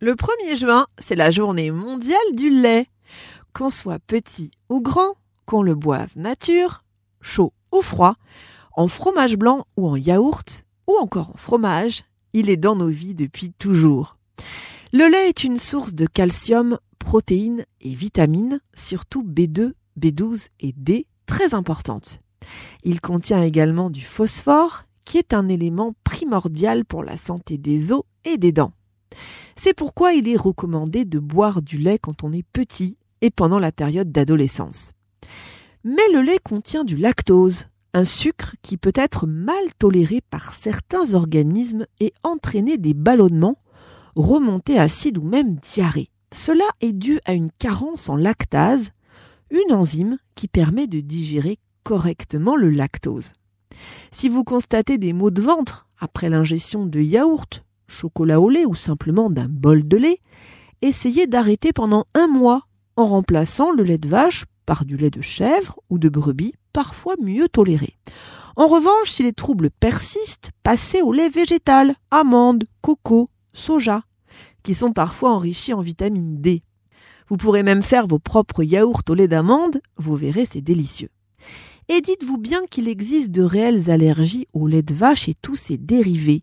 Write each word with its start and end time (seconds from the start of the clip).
Le 0.00 0.14
1er 0.14 0.56
juin, 0.56 0.86
c'est 0.96 1.16
la 1.16 1.32
journée 1.32 1.72
mondiale 1.72 2.20
du 2.32 2.48
lait. 2.48 2.86
Qu'on 3.52 3.68
soit 3.68 3.98
petit 3.98 4.52
ou 4.68 4.80
grand, 4.80 5.16
qu'on 5.46 5.62
le 5.62 5.74
boive 5.74 6.10
nature, 6.14 6.84
chaud 7.20 7.52
ou 7.72 7.82
froid, 7.82 8.14
en 8.76 8.86
fromage 8.86 9.36
blanc 9.36 9.66
ou 9.76 9.88
en 9.88 9.96
yaourt, 9.96 10.64
ou 10.86 10.96
encore 10.96 11.30
en 11.30 11.36
fromage, 11.36 12.04
il 12.34 12.50
est 12.50 12.56
dans 12.56 12.76
nos 12.76 12.86
vies 12.86 13.16
depuis 13.16 13.50
toujours. 13.50 14.16
Le 14.92 15.10
lait 15.10 15.28
est 15.28 15.42
une 15.42 15.58
source 15.58 15.94
de 15.94 16.06
calcium, 16.06 16.78
protéines 17.00 17.66
et 17.80 17.94
vitamines, 17.94 18.60
surtout 18.74 19.24
B2, 19.24 19.72
B12 19.98 20.50
et 20.60 20.72
D, 20.76 21.08
très 21.26 21.54
importantes. 21.54 22.20
Il 22.84 23.00
contient 23.00 23.42
également 23.42 23.90
du 23.90 24.02
phosphore, 24.02 24.84
qui 25.04 25.18
est 25.18 25.34
un 25.34 25.48
élément 25.48 25.94
primordial 26.12 26.84
pour 26.84 27.02
la 27.02 27.16
santé 27.16 27.56
des 27.56 27.90
os 27.90 28.02
et 28.26 28.36
des 28.36 28.52
dents. 28.52 28.74
C'est 29.56 29.72
pourquoi 29.72 30.12
il 30.12 30.28
est 30.28 30.36
recommandé 30.36 31.06
de 31.06 31.18
boire 31.18 31.62
du 31.62 31.78
lait 31.78 31.98
quand 31.98 32.22
on 32.22 32.34
est 32.34 32.44
petit 32.52 32.96
et 33.22 33.30
pendant 33.30 33.58
la 33.58 33.72
période 33.72 34.12
d'adolescence. 34.12 34.92
Mais 35.84 36.06
le 36.12 36.20
lait 36.20 36.38
contient 36.38 36.84
du 36.84 36.98
lactose, 36.98 37.66
un 37.94 38.04
sucre 38.04 38.56
qui 38.60 38.76
peut 38.76 38.92
être 38.94 39.26
mal 39.26 39.64
toléré 39.78 40.20
par 40.28 40.52
certains 40.52 41.14
organismes 41.14 41.86
et 41.98 42.12
entraîner 42.24 42.76
des 42.76 42.94
ballonnements, 42.94 43.56
remontées 44.14 44.78
acides 44.78 45.16
ou 45.16 45.22
même 45.22 45.56
diarrhée. 45.56 46.08
Cela 46.30 46.68
est 46.82 46.92
dû 46.92 47.20
à 47.24 47.32
une 47.32 47.50
carence 47.58 48.10
en 48.10 48.16
lactase, 48.16 48.90
une 49.50 49.72
enzyme 49.72 50.18
qui 50.34 50.46
permet 50.46 50.86
de 50.86 51.00
digérer 51.00 51.58
correctement 51.84 52.54
le 52.54 52.68
lactose. 52.68 53.32
Si 54.10 54.28
vous 54.28 54.44
constatez 54.44 54.98
des 54.98 55.12
maux 55.12 55.30
de 55.30 55.42
ventre 55.42 55.86
après 55.98 56.28
l'ingestion 56.28 56.86
de 56.86 57.00
yaourt, 57.00 57.64
chocolat 57.86 58.40
au 58.40 58.48
lait 58.48 58.66
ou 58.66 58.74
simplement 58.74 59.30
d'un 59.30 59.48
bol 59.48 59.86
de 59.86 59.96
lait, 59.96 60.20
essayez 60.80 61.26
d'arrêter 61.26 61.72
pendant 61.72 62.06
un 62.14 62.26
mois 62.26 62.62
en 62.96 63.06
remplaçant 63.06 63.72
le 63.72 63.82
lait 63.82 63.98
de 63.98 64.08
vache 64.08 64.44
par 64.66 64.84
du 64.84 64.96
lait 64.96 65.10
de 65.10 65.20
chèvre 65.20 65.78
ou 65.90 65.98
de 65.98 66.08
brebis, 66.08 66.54
parfois 66.72 67.14
mieux 67.20 67.48
toléré. 67.48 67.96
En 68.56 68.66
revanche, 68.66 69.10
si 69.10 69.22
les 69.22 69.32
troubles 69.32 69.70
persistent, 69.70 70.50
passez 70.62 71.00
au 71.00 71.12
lait 71.12 71.28
végétal, 71.28 71.94
amandes, 72.10 72.64
coco, 72.80 73.28
soja, 73.52 74.02
qui 74.62 74.74
sont 74.74 74.92
parfois 74.92 75.32
enrichis 75.32 75.72
en 75.72 75.80
vitamine 75.80 76.40
D. 76.40 76.62
Vous 77.28 77.36
pourrez 77.36 77.62
même 77.62 77.82
faire 77.82 78.06
vos 78.06 78.18
propres 78.18 78.62
yaourts 78.62 79.02
au 79.08 79.14
lait 79.14 79.28
d'amande, 79.28 79.80
vous 79.96 80.16
verrez, 80.16 80.46
c'est 80.46 80.60
délicieux. 80.60 81.08
Et 81.88 82.00
dites-vous 82.00 82.38
bien 82.38 82.64
qu'il 82.70 82.88
existe 82.88 83.30
de 83.30 83.42
réelles 83.42 83.90
allergies 83.90 84.46
au 84.52 84.66
lait 84.66 84.82
de 84.82 84.94
vache 84.94 85.28
et 85.28 85.34
tous 85.34 85.56
ses 85.56 85.78
dérivés. 85.78 86.42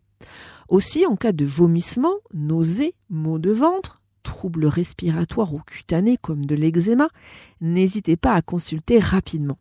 Aussi, 0.68 1.06
en 1.06 1.16
cas 1.16 1.32
de 1.32 1.44
vomissement, 1.44 2.14
nausées, 2.32 2.94
maux 3.08 3.38
de 3.38 3.50
ventre, 3.50 4.02
troubles 4.22 4.66
respiratoires 4.66 5.54
ou 5.54 5.60
cutanés 5.66 6.16
comme 6.16 6.46
de 6.46 6.54
l'eczéma, 6.54 7.08
n'hésitez 7.60 8.16
pas 8.16 8.34
à 8.34 8.42
consulter 8.42 8.98
rapidement. 8.98 9.58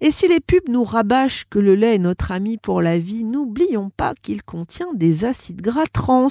Et 0.00 0.10
si 0.10 0.26
les 0.26 0.40
pubs 0.40 0.68
nous 0.68 0.84
rabâchent 0.84 1.44
que 1.48 1.58
le 1.58 1.74
lait 1.74 1.96
est 1.96 1.98
notre 1.98 2.32
ami 2.32 2.56
pour 2.56 2.82
la 2.82 2.98
vie, 2.98 3.24
n'oublions 3.24 3.90
pas 3.90 4.14
qu'il 4.20 4.42
contient 4.42 4.92
des 4.94 5.24
acides 5.24 5.60
gras 5.60 5.86
trans, 5.92 6.26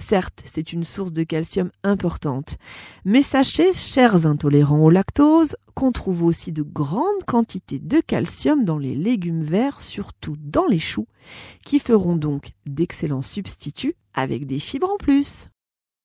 Certes, 0.00 0.42
c'est 0.46 0.72
une 0.72 0.82
source 0.82 1.12
de 1.12 1.22
calcium 1.22 1.70
importante, 1.84 2.56
mais 3.04 3.22
sachez, 3.22 3.72
chers 3.74 4.26
intolérants 4.26 4.82
au 4.82 4.90
lactose, 4.90 5.56
qu'on 5.74 5.92
trouve 5.92 6.24
aussi 6.24 6.52
de 6.52 6.62
grandes 6.62 7.24
quantités 7.26 7.78
de 7.78 8.00
calcium 8.00 8.64
dans 8.64 8.78
les 8.78 8.94
légumes 8.94 9.42
verts, 9.42 9.80
surtout 9.80 10.36
dans 10.38 10.66
les 10.66 10.78
choux, 10.78 11.06
qui 11.64 11.78
feront 11.78 12.16
donc 12.16 12.52
d'excellents 12.66 13.22
substituts 13.22 13.94
avec 14.14 14.46
des 14.46 14.58
fibres 14.58 14.90
en 14.90 14.96
plus. 14.96 15.48